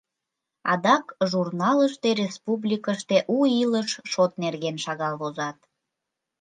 Адак 0.71 1.05
журналыште 1.31 2.09
республикыште 2.21 3.17
у 3.35 3.37
илыш 3.61 3.89
шот 4.11 4.31
нерген 4.43 4.75
шагал 4.83 5.13
возат. 5.21 5.57